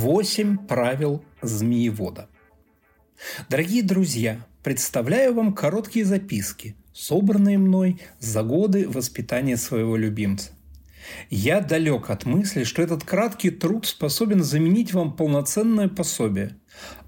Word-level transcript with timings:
Восемь 0.00 0.56
правил 0.56 1.22
змеевода. 1.42 2.30
Дорогие 3.50 3.82
друзья, 3.82 4.46
представляю 4.62 5.34
вам 5.34 5.52
короткие 5.52 6.06
записки, 6.06 6.74
собранные 6.94 7.58
мной 7.58 8.00
за 8.18 8.42
годы 8.42 8.88
воспитания 8.88 9.58
своего 9.58 9.98
любимца. 9.98 10.52
Я 11.28 11.60
далек 11.60 12.08
от 12.08 12.24
мысли, 12.24 12.64
что 12.64 12.80
этот 12.80 13.04
краткий 13.04 13.50
труд 13.50 13.84
способен 13.84 14.42
заменить 14.42 14.94
вам 14.94 15.14
полноценное 15.14 15.88
пособие. 15.88 16.56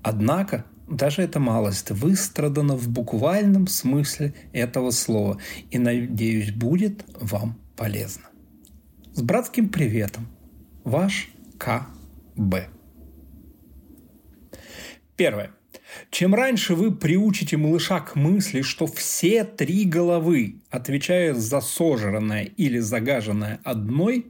Однако 0.03 0.67
даже 0.87 1.23
эта 1.23 1.41
малость 1.41 1.93
выстрадана 1.93 2.77
в 2.77 2.91
буквальном 2.91 3.69
смысле 3.69 4.35
этого 4.53 4.91
слова 4.91 5.39
и, 5.71 5.79
надеюсь, 5.79 6.53
будет 6.53 7.07
вам 7.19 7.59
полезно. 7.75 8.25
С 9.15 9.23
братским 9.23 9.71
приветом. 9.71 10.29
Ваш 10.85 11.31
К.Б. 11.57 12.69
Первое. 15.17 15.53
Чем 16.11 16.35
раньше 16.35 16.75
вы 16.75 16.95
приучите 16.95 17.57
малыша 17.57 18.01
к 18.01 18.17
мысли, 18.17 18.63
что 18.63 18.87
все 18.87 19.45
три 19.45 19.85
головы 19.85 20.61
отвечают 20.71 21.39
за 21.39 21.61
сожранное 21.61 22.45
или 22.45 22.79
загаженное 22.79 23.61
одной, 23.65 24.27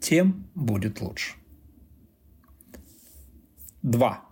тем 0.00 0.48
будет 0.54 1.00
лучше. 1.00 1.34
Два. 3.82 4.24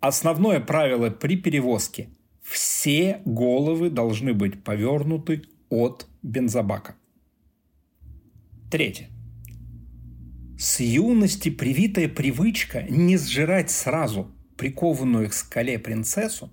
Основное 0.00 0.60
правило 0.60 1.10
при 1.10 1.36
перевозке– 1.36 2.08
все 2.46 3.20
головы 3.24 3.90
должны 3.90 4.32
быть 4.32 4.62
повернуты 4.62 5.42
от 5.68 6.06
бензобака. 6.22 6.94
Третье. 8.70 9.10
С 10.56 10.80
юности 10.80 11.50
привитая 11.50 12.08
привычка 12.08 12.82
не 12.82 13.18
сжирать 13.18 13.70
сразу 13.70 14.30
прикованную 14.56 15.28
к 15.30 15.34
скале 15.34 15.78
принцессу 15.78 16.52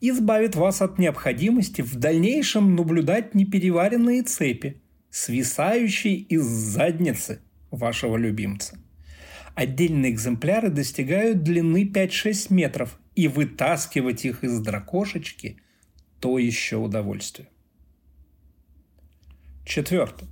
избавит 0.00 0.56
вас 0.56 0.82
от 0.82 0.98
необходимости 0.98 1.82
в 1.82 1.96
дальнейшем 1.96 2.74
наблюдать 2.74 3.34
непереваренные 3.34 4.22
цепи, 4.22 4.80
свисающие 5.10 6.16
из 6.16 6.42
задницы 6.42 7.40
вашего 7.70 8.16
любимца. 8.16 8.78
Отдельные 9.54 10.12
экземпляры 10.12 10.70
достигают 10.70 11.42
длины 11.42 11.84
5-6 11.84 12.52
метров, 12.52 12.98
и 13.14 13.28
вытаскивать 13.28 14.24
их 14.24 14.42
из 14.44 14.58
дракошечки– 14.60 15.58
то 16.20 16.38
еще 16.38 16.76
удовольствие. 16.76 17.48
Четвертое. 19.66 20.28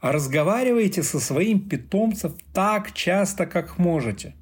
Разговаривайте 0.00 1.02
со 1.02 1.18
своим 1.18 1.68
питомцем 1.68 2.36
так 2.52 2.92
часто, 2.92 3.46
как 3.46 3.78
можете. 3.78 4.36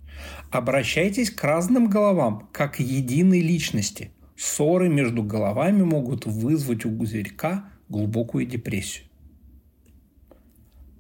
Обращайтесь 0.53 1.31
к 1.31 1.43
разным 1.45 1.89
головам, 1.89 2.47
как 2.53 2.75
к 2.77 2.81
единой 2.81 3.41
личности. 3.41 4.11
Ссоры 4.37 4.91
между 4.91 5.23
головами 5.23 5.83
могут 5.83 6.27
вызвать 6.27 6.85
у 6.85 7.05
зверька 7.07 7.71
глубокую 7.89 8.45
депрессию. 8.45 9.07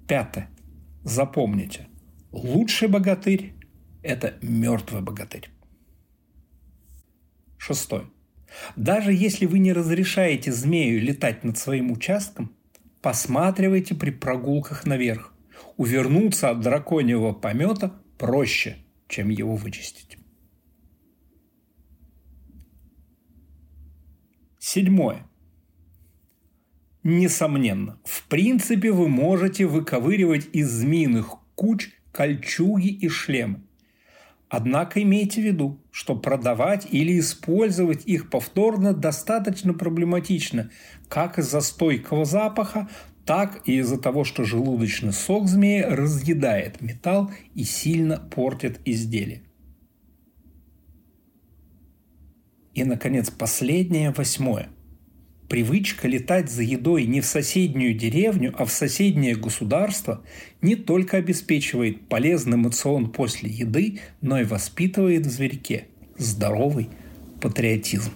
Пятое. 0.09 0.49
Запомните. 1.05 1.87
Лучший 2.31 2.89
богатырь– 2.89 3.53
это 4.03 4.39
мертвый 4.41 5.03
богатырь. 5.03 5.51
Шестой. 7.59 8.07
Даже 8.75 9.13
если 9.13 9.45
вы 9.45 9.59
не 9.59 9.75
разрешаете 9.75 10.51
змею 10.51 10.99
летать 10.99 11.45
над 11.45 11.59
своим 11.59 11.93
участком, 11.93 12.57
посматривайте 13.03 13.95
при 13.95 14.13
прогулках 14.13 14.87
наверх. 14.87 15.35
Увернуться 15.77 16.49
от 16.49 16.61
драконьего 16.61 17.33
помета 17.33 17.93
проще, 18.17 18.79
чем 19.13 19.29
его 19.29 19.55
вычистить. 19.55 20.17
Седьмое. 24.59 25.29
Несомненно, 27.03 27.99
в 28.05 28.27
принципе 28.29 28.91
вы 28.91 29.09
можете 29.09 29.67
выковыривать 29.67 30.49
из 30.53 30.71
змеиных 30.71 31.37
куч 31.55 31.91
кольчуги 32.11 32.89
и 32.89 33.09
шлемы. 33.09 33.63
Однако 34.49 35.03
имейте 35.03 35.43
в 35.43 35.45
виду, 35.45 35.83
что 35.91 36.15
продавать 36.15 36.87
или 36.91 37.19
использовать 37.19 38.07
их 38.07 38.31
повторно 38.31 38.95
достаточно 38.95 39.75
проблематично, 39.75 40.71
как 41.09 41.39
из-за 41.39 41.61
стойкого 41.61 42.25
запаха, 42.25 42.89
так 43.25 43.63
и 43.67 43.79
из-за 43.79 43.99
того, 43.99 44.25
что 44.25 44.45
желудочный 44.45 45.13
сок 45.13 45.49
змеи 45.49 45.83
разъедает 45.83 46.81
металл 46.81 47.31
и 47.55 47.65
сильно 47.65 48.19
портит 48.19 48.81
изделие. 48.85 49.43
И, 52.75 52.85
наконец, 52.85 53.31
последнее, 53.31 54.11
восьмое. 54.11 54.69
Привычка 55.49 56.09
летать 56.09 56.51
за 56.51 56.63
едой 56.63 57.05
не 57.05 57.21
в 57.21 57.27
соседнюю 57.27 57.95
деревню, 57.95 58.55
а 58.57 58.65
в 58.65 58.73
соседнее 58.73 59.37
государство 59.37 60.25
не 60.63 60.77
только 60.77 61.19
обеспечивает 61.19 62.09
полезный 62.09 62.57
эмоцион 62.57 63.13
после 63.13 63.51
еды, 63.51 64.01
но 64.23 64.41
и 64.41 64.45
воспитывает 64.45 65.27
в 65.27 65.31
зверьке 65.31 65.89
здоровый 66.17 66.89
патриотизм. 67.43 68.13